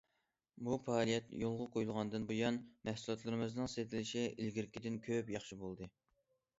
[0.67, 2.59] بۇ پائالىيەت يولغا قويۇلغاندىن بۇيان،
[2.91, 5.97] مەھسۇلاتلىرىمىزنىڭ سېتىلىشى ئىلگىرىكىدىن كۆپ ياخشى بولدى.